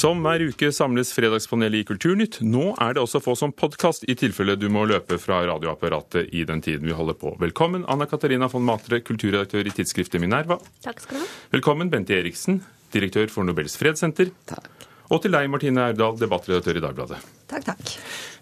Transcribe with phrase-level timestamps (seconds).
[0.00, 2.38] Som hver uke samles Fredagspanelet i Kulturnytt.
[2.40, 6.30] Nå er det også å få som podkast, i tilfelle du må løpe fra radioapparatet
[6.32, 7.34] i den tiden vi holder på.
[7.42, 10.56] Velkommen Anna Katarina von Matre, kulturredaktør i tidsskriftet Minerva.
[10.80, 11.28] Takk skal du ha.
[11.52, 12.62] Velkommen Bente Eriksen,
[12.96, 14.32] direktør for Nobels fredssenter.
[14.48, 14.70] Takk.
[15.12, 17.20] Og til deg, Martine Aurdal, debattredaktør i Dagbladet.
[17.52, 17.96] Takk, takk.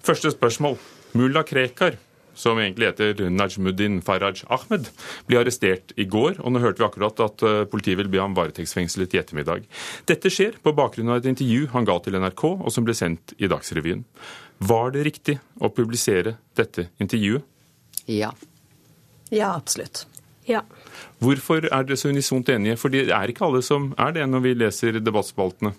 [0.06, 0.78] Første spørsmål.
[1.18, 1.98] Mulla Krekar
[2.38, 4.88] som egentlig heter Najmuddin Faraj Ahmed,
[5.28, 6.38] ble arrestert i går.
[6.42, 9.66] Og nå hørte vi akkurat at eh, politiet vil be ham varetektsfengslet i ettermiddag.
[10.08, 13.34] Dette skjer på bakgrunn av et intervju han ga til NRK, og som ble sendt
[13.38, 14.04] i Dagsrevyen.
[14.68, 17.46] Var det riktig å publisere dette intervjuet?
[18.08, 18.32] Ja.
[19.34, 20.06] Ja, absolutt.
[20.48, 20.62] Ja.
[21.20, 22.78] Hvorfor er dere så unisont enige?
[22.80, 25.74] For det er ikke alle som er det når vi leser debattspaltene.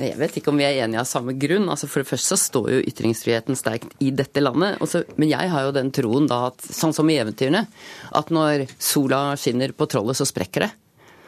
[0.00, 1.68] Jeg vet ikke om vi er enige av samme grunn.
[1.68, 4.78] Altså For det første så står jo ytringsfriheten sterkt i dette landet.
[4.84, 7.66] Også, men jeg har jo den troen da at, sånn som i eventyrene,
[8.16, 10.70] at når sola skinner på trollet, så sprekker det.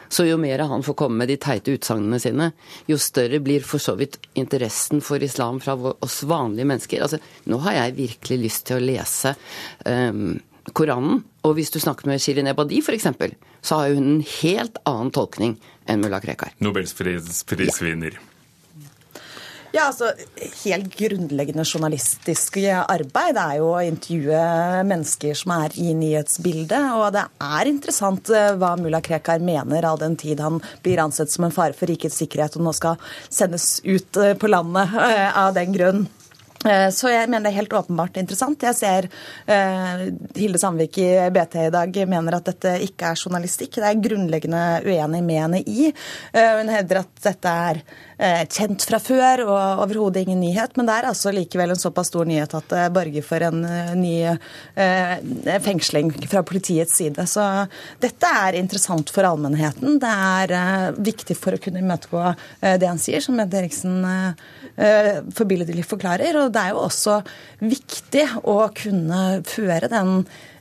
[0.09, 2.51] Så jo mer han får komme med de teite utsagnene sine,
[2.89, 7.05] jo større blir for så vidt interessen for islam fra oss vanlige mennesker.
[7.05, 7.19] Altså,
[7.49, 9.33] nå har jeg virkelig lyst til å lese
[9.85, 10.37] um,
[10.73, 11.23] Koranen.
[11.45, 13.09] Og hvis du snakker med Shirin Ebadi f.eks.,
[13.65, 15.57] så har hun en helt annen tolkning
[15.89, 16.53] enn mulla Krekar.
[16.61, 18.17] Nobels fredsprisvinner.
[18.17, 18.31] Ja.
[19.75, 20.13] Ja, altså
[20.61, 26.93] Helt grunnleggende journalistisk arbeid er jo å intervjue mennesker som er i nyhetsbildet.
[26.95, 31.33] Og det er interessant eh, hva mulla Krekar mener all den tid han blir ansett
[31.33, 35.27] som en fare for rikets sikkerhet og nå skal sendes ut eh, på landet eh,
[35.43, 36.05] av den grunn.
[36.65, 38.63] Eh, så jeg mener det er helt åpenbart interessant.
[38.65, 40.05] Jeg ser uh,
[40.37, 43.77] Hilde Sandvik i BT i dag mener at dette ikke er journalistikk.
[43.77, 45.91] Det er grunnleggende uenig med henne i.
[46.33, 47.85] Uh, hun hevder at dette er
[48.15, 50.77] kjent fra før og overhodet ingen nyhet.
[50.79, 53.57] Men det er altså likevel en såpass stor nyhet at det borger for en
[53.99, 54.13] ny
[55.65, 57.25] fengsling fra politiets side.
[57.27, 57.43] Så
[57.99, 59.99] dette er interessant for allmennheten.
[59.99, 62.23] Det er viktig for å kunne imøtegå
[62.79, 63.99] det han sier, som Bente Eriksen
[65.35, 66.39] forbilledlig forklarer.
[66.39, 67.19] og det er jo også
[67.61, 70.11] viktig å kunne føre den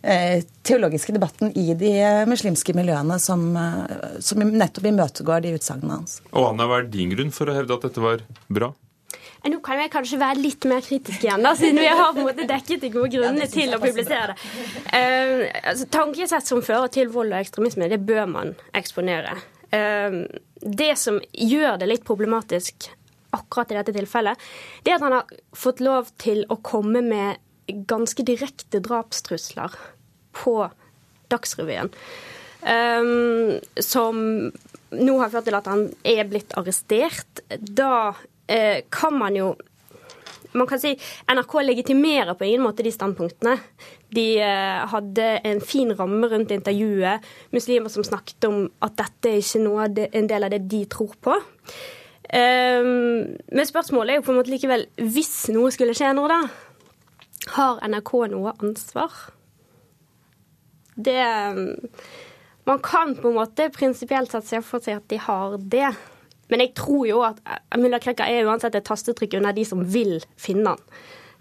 [0.02, 1.94] eh, teologiske debatten i de
[2.30, 6.20] muslimske miljøene som, eh, som nettopp imøtegår de utsagnene hans.
[6.32, 8.72] Og Anna, hva er din grunn for å hevde at dette var bra?
[9.44, 12.22] Eh, nå kan jeg kanskje være litt mer kritisk igjen, da, siden vi har på
[12.22, 14.50] en måte dekket de gode grunnene ja, til å publisere det.
[14.88, 19.36] Uh, altså, tankesett som fører til vold og ekstremisme, det bør man eksponere.
[19.74, 20.24] Uh,
[20.64, 22.88] det som gjør det litt problematisk
[23.34, 24.46] akkurat i dette tilfellet,
[24.84, 27.42] det er at han har fått lov til å komme med
[27.88, 29.76] ganske direkte drapstrusler
[30.36, 30.56] på
[31.32, 31.90] Dagsrevyen.
[32.64, 34.16] Um, som
[34.94, 37.44] nå har ført til at han er blitt arrestert.
[37.48, 39.54] Da uh, kan man jo
[40.54, 40.92] man kan si
[41.26, 43.56] NRK legitimerer på ingen måte de standpunktene.
[44.14, 47.24] De uh, hadde en fin ramme rundt intervjuet.
[47.52, 51.16] Muslimer som snakket om at dette er ikke noe en del av det de tror
[51.24, 51.36] på.
[52.34, 56.40] Ehm, men spørsmålet er jo på en måte likevel Hvis noe skulle skje nå, da,
[57.54, 59.12] har NRK noe ansvar?
[60.94, 61.20] Det
[62.64, 65.90] Man kan på en måte prinsipielt sett se for seg at de har det.
[66.48, 67.42] Men jeg tror jo at
[67.76, 70.80] mulla Krekka er uansett et tastetrykk under de som vil finne han.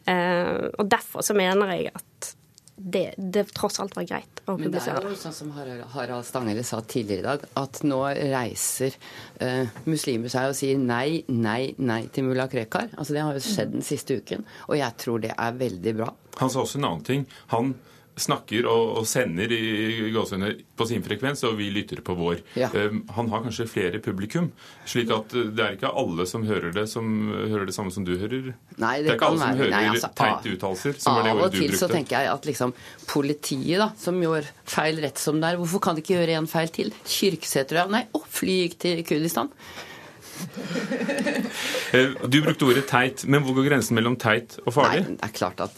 [0.04, 2.04] Uh, og derfor så mener jeg at
[2.84, 4.98] det, det, tross alt var greit å publisere.
[4.98, 5.52] Men det er jo sånn som
[5.94, 8.98] Harald Stanghelle sa tidligere i dag, at nå reiser
[9.40, 12.92] uh, muslimer seg og sier nei, nei, nei til mulla Krekar.
[12.98, 16.12] Altså Det har jo skjedd den siste uken, og jeg tror det er veldig bra.
[16.42, 17.26] Han sa også en annen ting.
[17.56, 17.76] Han
[18.20, 22.42] snakker og, og sender i på sin frekvens, og vi lytter på vår.
[22.60, 22.70] Ja.
[22.74, 24.52] Um, han har kanskje flere publikum,
[24.90, 28.06] slik at uh, det er ikke alle som hører det, som hører det samme som
[28.08, 28.54] du hører.
[28.78, 31.00] Nei, det, det er ikke alle som hører Nei, altså, teite uttalelser.
[31.14, 32.76] Av og til så tenker jeg at liksom
[33.10, 36.50] politiet, da, som gjør feil rett som det er, hvorfor kan de ikke gjøre en
[36.50, 36.94] feil til?
[37.08, 37.88] Kyrksæter, ja.
[37.92, 39.52] Nei, å, fly gikk til Kurdistan.
[41.94, 45.04] Eh, du brukte ordet teit, men hvor går grensen mellom teit og farlig?
[45.06, 45.78] Nei, det er klart at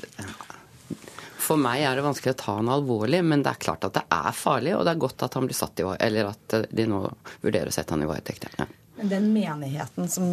[1.46, 4.06] for meg er det vanskelig å ta han alvorlig, men det er klart at det
[4.18, 7.04] er farlig, og det er godt at han blir satt i at de nå
[7.44, 8.50] vurderer å sette han i varetekt.
[8.58, 8.68] Ja.
[9.02, 10.26] Den menigheten som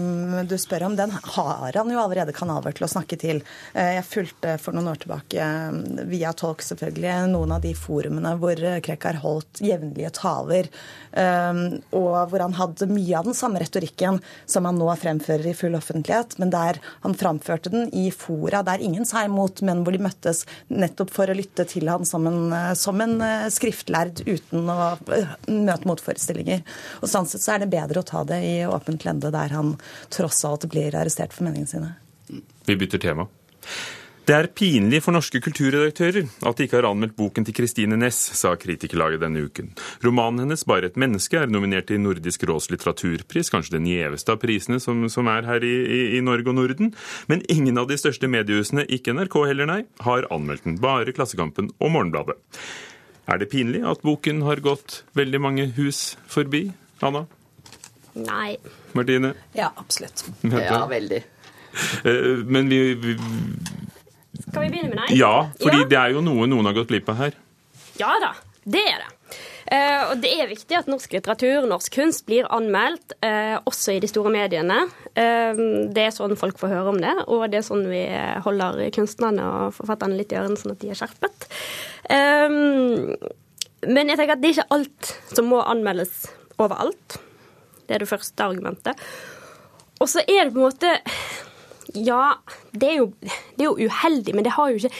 [0.46, 3.40] du spør om, den har han jo allerede kanaler til å snakke til.
[3.74, 8.36] Eh, jeg fulgte for noen år tilbake, eh, via tolk selvfølgelig, noen av de forumene
[8.38, 8.54] hvor
[8.86, 10.68] Krekar holdt jevnlige taler,
[11.10, 11.58] eh,
[11.90, 15.74] og hvor han hadde mye av den samme retorikken som han nå fremfører i full
[15.74, 20.04] offentlighet, men der han framførte den i fora der ingen sa imot, men hvor de
[20.06, 23.18] møttes nettopp for å lytte til han som en, som en
[23.50, 24.94] skriftlærd uten å
[25.50, 26.62] møte motforestillinger.
[27.02, 29.74] Og Sånn sett så er det bedre å ta det i åpent lende, der han
[30.12, 31.94] tross alt blir arrestert for meningene sine.
[32.66, 33.28] Vi bytter tema.
[34.22, 38.20] Det er pinlig for norske kulturredaktører at de ikke har anmeldt boken til Kristine Næss,
[38.38, 39.72] sa Kritikerlaget denne uken.
[40.04, 44.38] Romanen hennes 'Bare et menneske' er nominert til Nordisk råds litteraturpris, kanskje den gjeveste av
[44.38, 46.94] prisene som, som er her i, i, i, Norge og Norden.
[47.26, 50.78] Men ingen av de største mediehusene, ikke NRK heller, nei, har anmeldt den.
[50.78, 52.38] Bare Klassekampen og Morgenbladet.
[53.26, 56.70] Er det pinlig at boken har gått veldig mange hus forbi,
[57.02, 57.26] Anna?
[58.18, 58.56] Nei.
[58.92, 59.32] Martine?
[59.56, 60.24] Ja, absolutt.
[60.44, 61.22] Ja, veldig.
[62.04, 63.16] Eh, men vi, vi
[64.52, 65.16] skal vi begynne med nei?
[65.16, 65.88] Ja, fordi ja.
[65.88, 67.36] det er jo noe noen har gått glipp av her.
[68.00, 69.10] Ja da, det er det.
[69.72, 74.02] Uh, og det er viktig at norsk litteratur, norsk kunst, blir anmeldt, uh, også i
[74.02, 74.82] de store mediene.
[75.16, 78.02] Uh, det er sånn folk får høre om det, og det er sånn vi
[78.44, 81.48] holder kunstnerne og forfatterne litt i ørene, sånn at de er skjerpet.
[83.88, 86.26] men jeg tenker at det er ikke alt som må anmeldes
[86.60, 87.20] overalt.
[87.86, 89.06] Det er det første argumentet.
[90.00, 90.92] Og så er det på en måte
[91.94, 92.34] ja,
[92.72, 93.06] det er, jo,
[93.56, 94.90] det er jo, uheldig, men det, jo ikke,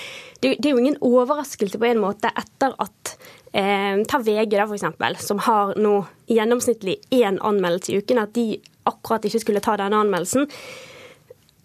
[0.42, 3.14] det, er jo ingen overraskelse på en måte etter at
[3.54, 5.94] eh, Ta VG, da, eksempel, som har nå
[6.28, 8.46] gjennomsnittlig én anmeldelse i uken, at de
[8.88, 10.48] akkurat ikke skulle ta denne anmeldelsen.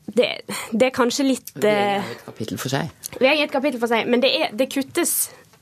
[0.07, 0.29] Det,
[0.71, 2.93] det er kanskje litt VG er et kapittel for seg.
[3.17, 5.17] VG er et kapittel for seg, men det, er, det kuttes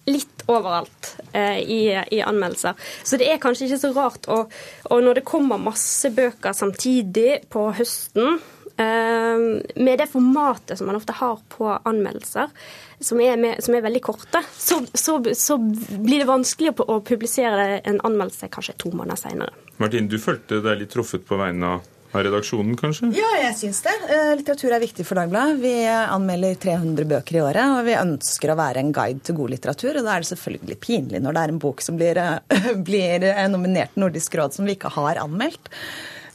[0.05, 1.81] litt overalt eh, i,
[2.11, 2.75] i, anmeldelser.
[3.03, 4.27] Så det er kanskje ikke så rart.
[4.31, 4.51] Og,
[4.91, 8.39] og når det kommer masse bøker samtidig på høsten,
[8.77, 12.53] eh, med det formatet som man ofte har på anmeldelser,
[12.99, 17.81] som er, med, som er veldig korte, så, så, så, blir det vanskelig å, publisere
[17.83, 19.57] en anmeldelse kanskje to måneder seinere.
[19.81, 23.11] Martin, du følte deg litt truffet på vegne av av redaksjonen, kanskje?
[23.17, 23.93] Ja, jeg syns det.
[24.09, 25.59] Eh, litteratur er viktig for Dagbladet.
[25.61, 29.55] Vi anmelder 300 bøker i året, og vi ønsker å være en guide til god
[29.55, 29.99] litteratur.
[29.99, 32.21] Og da er det selvfølgelig pinlig når det er en bok som blir,
[32.89, 35.71] blir nominert til Nordisk råd som vi ikke har anmeldt.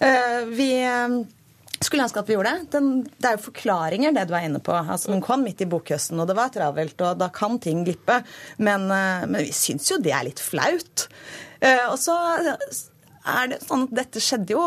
[0.01, 0.71] Eh, vi
[1.81, 2.69] skulle ønske at vi gjorde det.
[2.75, 4.75] Den, det er jo forklaringer, det du er inne på.
[4.77, 8.21] Altså, Den kom midt i bokhøsten, og det var travelt, og da kan ting glippe.
[8.59, 11.09] Men, eh, men vi syns jo det er litt flaut.
[11.61, 14.63] Eh, og så er det sånn at dette skjedde jo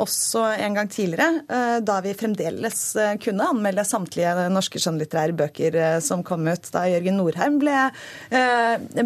[0.00, 5.76] også en gang tidligere, eh, da vi fremdeles eh, kunne anmelde samtlige norske skjønnlitterære bøker
[5.76, 6.70] eh, som kom ut.
[6.74, 7.76] Da Jørgen Norheim ble,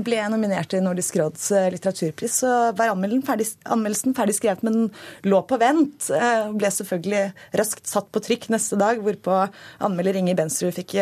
[0.05, 4.89] ble nominert til Nordisk råds litteraturpris, så var anmeldelsen ferdig skrevet, men
[5.27, 6.11] lå på vent.
[6.55, 7.25] Ble selvfølgelig
[7.61, 9.45] raskt satt på trykk neste dag, hvorpå
[9.85, 10.97] anmelder Inger Bensrud fikk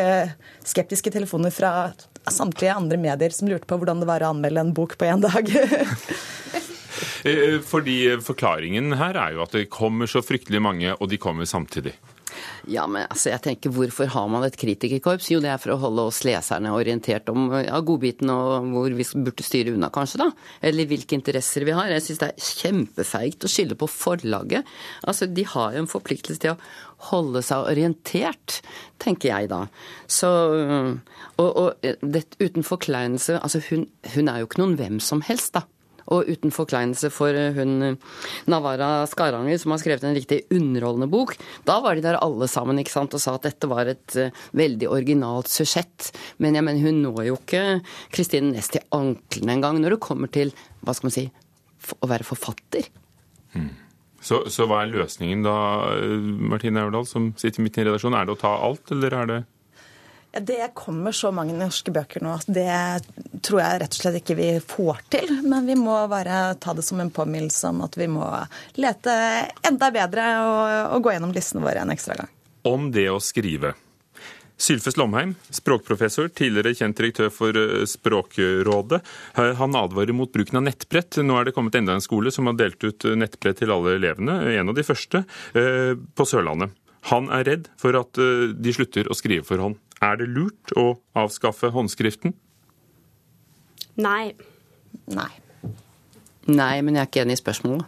[0.68, 1.92] skeptiske telefoner fra
[2.30, 5.24] samtlige andre medier som lurte på hvordan det var å anmelde en bok på én
[5.24, 5.50] dag.
[7.24, 11.46] Eh, fordi Forklaringen her er jo at det kommer så fryktelig mange, og de kommer
[11.48, 11.94] samtidig.
[12.70, 15.28] Ja, men altså, jeg tenker Hvorfor har man et kritikerkorps?
[15.32, 19.06] Jo, det er for å holde oss leserne orientert om ja, godbitene og hvor vi
[19.12, 20.22] burde styre unna, kanskje.
[20.22, 20.28] da.
[20.70, 21.90] Eller hvilke interesser vi har.
[21.92, 24.68] Jeg syns det er kjempefeigt å skylde på forlaget.
[25.02, 26.60] Altså, De har jo en forpliktelse til å
[27.10, 28.60] holde seg orientert,
[29.02, 29.64] tenker jeg da.
[30.06, 30.30] Så,
[31.42, 35.56] og, og det, uten forkleinelse Altså, hun, hun er jo ikke noen hvem som helst,
[35.58, 35.66] da.
[36.10, 38.16] Og uten forkleinelse for eh, hun eh,
[38.50, 41.36] Navara Skaranger, som har skrevet en riktig underholdende bok.
[41.68, 44.32] Da var de der alle sammen ikke sant, og sa at dette var et uh,
[44.58, 46.10] veldig originalt sujett.
[46.42, 47.62] Men jeg mener, hun når jo ikke
[48.14, 50.50] Kristine Næss til anklene engang når det kommer til
[50.82, 51.28] hva skal man si,
[52.02, 52.88] å være forfatter.
[53.54, 53.70] Hmm.
[54.22, 55.54] Så, så, hva er løsningen da,
[56.52, 58.20] Martine Aurdal, som sitter midt i redaksjonen?
[58.20, 59.38] Er det å ta alt, eller er det
[60.40, 62.72] Det kommer så mange norske bøker nå at det
[63.44, 65.32] tror jeg rett og slett ikke vi får til.
[65.44, 68.24] Men vi må bare ta det som en påminnelse om at vi må
[68.80, 69.14] lete
[69.68, 70.62] enda bedre og,
[70.96, 72.30] og gå gjennom listene våre en ekstra gang.
[72.68, 73.74] Om det å skrive.
[74.62, 79.00] Sylfes Lomheim, språkprofessor, tidligere kjent direktør for eh, Språkrådet.
[79.58, 81.18] Han advarer mot bruken av nettbrett.
[81.24, 84.38] Nå er det kommet enda en skole som har delt ut nettbrett til alle elevene,
[84.54, 85.24] en av de første,
[85.58, 86.76] eh, på Sørlandet.
[87.10, 89.80] Han er redd for at eh, de slutter å skrive for hånd.
[90.02, 92.34] Er det lurt å avskaffe håndskriften?
[94.02, 94.32] Nei.
[95.12, 95.30] Nei.
[96.50, 97.86] Nei, men jeg er ikke enig i spørsmålet.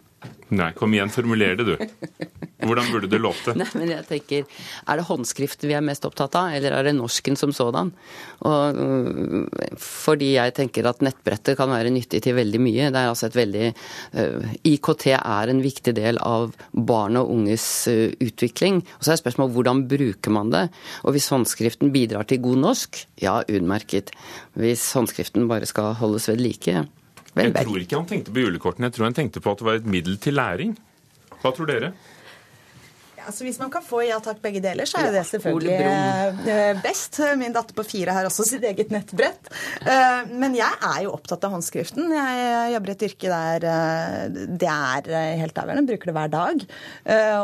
[0.55, 1.75] Nei, kom igjen, formuler det, du.
[2.63, 3.53] Hvordan burde det låte?
[3.59, 4.45] Nei, men jeg tenker,
[4.87, 7.91] Er det håndskrift vi er mest opptatt av, eller er det norsken som sådan?
[8.47, 12.91] Og, øh, fordi jeg tenker at nettbrettet kan være nyttig til veldig mye.
[12.95, 13.67] Det er altså et veldig
[14.15, 18.83] uh, IKT er en viktig del av barn og unges uh, utvikling.
[18.99, 20.67] Og så er spørsmålet hvordan bruker man det?
[21.03, 24.15] Og hvis håndskriften bidrar til god norsk, ja, utmerket.
[24.59, 26.85] Hvis håndskriften bare skal holdes ved like,
[27.35, 29.67] Vel, jeg tror ikke han tenkte på julekortene, jeg tror han tenkte på at det
[29.67, 30.77] var et middel til læring.
[31.43, 31.89] Hva tror dere?
[33.27, 36.81] Altså, hvis man kan få ja takk begge deler, så er jo det selvfølgelig eh,
[36.85, 37.21] best.
[37.41, 39.51] Min datter på fire har også sitt eget nettbrett.
[39.81, 42.13] Eh, men jeg er jo opptatt av håndskriften.
[42.15, 45.89] Jeg jobber i et yrke der eh, det er helt avgjørende.
[45.93, 46.65] Bruker det hver dag.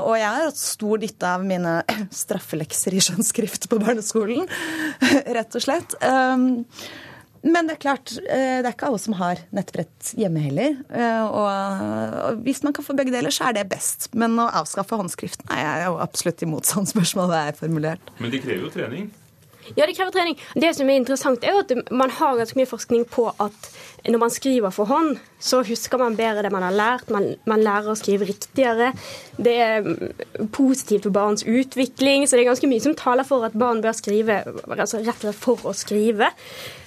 [0.00, 1.76] Og jeg har hatt stor nytte av mine
[2.22, 4.49] straffelekser i skjønnskrift på barneskolen,
[5.38, 5.96] rett og slett.
[7.42, 10.76] Men det er klart, eh, det er ikke alle som har nettbrett hjemme heller.
[10.92, 14.11] Eh, og hvis man kan få begge deler, så er det best.
[14.12, 18.12] Men å avskaffe håndskriften er jeg jo absolutt imot sånn spørsmålet er formulert.
[18.20, 19.09] Men de krever jo trening?
[19.77, 20.39] Ja, det krever trening.
[20.55, 23.71] Det som er interessant, er jo at man har ganske mye forskning på at
[24.09, 27.11] når man skriver for hånd, så husker man bedre det man har lært.
[27.12, 28.93] Man, man lærer å skrive riktigere.
[29.37, 33.45] Det er mm, positivt for barns utvikling, så det er ganske mye som taler for
[33.47, 36.31] at barn bør skrive altså rett og slett for å skrive.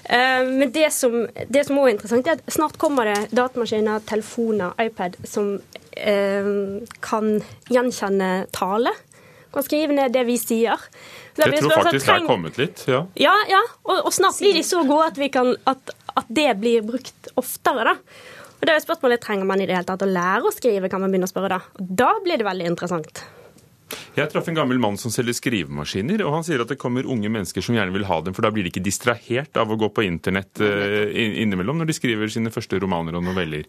[0.09, 4.03] Eh, men det som, det som også er interessant, er at snart kommer det datamaskiner,
[4.09, 5.55] telefoner, iPad som
[5.93, 6.53] eh,
[7.05, 7.33] kan
[7.71, 8.93] gjenkjenne tale.
[9.53, 10.81] Kan skrive ned det vi sier.
[11.37, 12.85] Jeg tror faktisk det er kommet litt.
[12.89, 13.33] Ja, ja.
[13.49, 13.61] ja.
[13.85, 17.93] Og, og, snart blir de så gode at, kan, at, at det blir brukt oftere.
[17.93, 17.97] da.
[18.63, 20.89] Og det er jo spørsmålet, Trenger man i det hele tatt å lære å skrive,
[20.89, 21.63] kan man begynne å spørre da.
[21.79, 23.25] Og da blir det veldig interessant.
[24.13, 27.29] Jeg traff en gammel mann som selger skrivemaskiner, og han sier at det kommer unge
[27.33, 29.89] mennesker som gjerne vil ha dem, for da blir de ikke distrahert av å gå
[29.93, 33.67] på internett uh, innimellom når de skriver sine første romaner og noveller.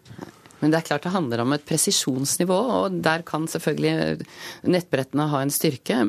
[0.61, 4.25] Men det er klart det handler om et presisjonsnivå, og der kan selvfølgelig
[4.71, 5.99] nettbrettene ha en styrke.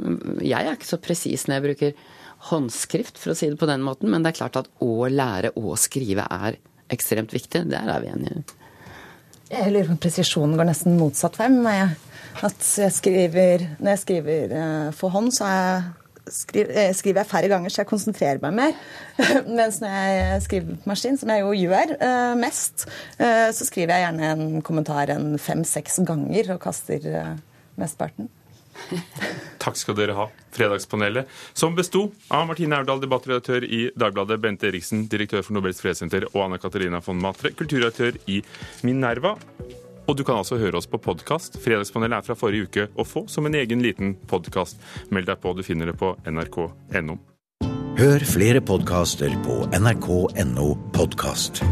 [0.45, 2.07] Jeg er ikke så presis når jeg bruker
[2.51, 5.55] håndskrift, for å si det på den måten, men det er klart at å lære
[5.59, 6.61] å skrive er
[6.93, 7.65] ekstremt viktig.
[7.73, 8.45] Der er vi enige.
[9.51, 11.95] Jeg lurer på om presisjonen går nesten motsatt vei meg.
[12.43, 15.85] Når jeg skriver eh, for hånd, så er jeg
[16.27, 18.79] Eh, skriver jeg færre ganger, så jeg konsentrerer meg mer.
[19.59, 23.95] Mens når jeg skriver på maskin, som jeg jo gjør eh, mest, eh, så skriver
[23.95, 27.07] jeg gjerne en kommentar en fem-seks ganger og kaster
[27.79, 28.29] mesteparten.
[29.63, 35.07] Takk skal dere ha, Fredagspanelet, som besto av Martine Aurdal, debattredaktør i Dagbladet, Bente Eriksen,
[35.13, 38.43] direktør for Nobels fredssenter, og Anna Katarina von Matre, kulturredaktør i
[38.85, 39.37] Minerva.
[40.07, 41.59] Og du kan altså høre oss på podkast.
[41.63, 44.81] Fredagspanelet er fra forrige uke å få som en egen liten podkast.
[45.11, 47.19] Meld deg på, du finner det på nrk.no.
[47.97, 51.65] Hør flere podkaster på nrk.no podkast.